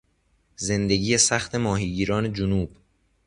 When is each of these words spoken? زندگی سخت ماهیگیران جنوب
زندگی 0.57 1.17
سخت 1.17 1.55
ماهیگیران 1.55 2.33
جنوب 2.33 2.77